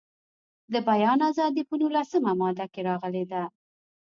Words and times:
د 0.73 0.75
بیان 0.89 1.19
ازادي 1.29 1.63
په 1.69 1.75
نولسمه 1.81 2.31
ماده 2.39 2.65
کې 2.73 2.81
راغلې 2.89 3.23
ده. 3.31 3.43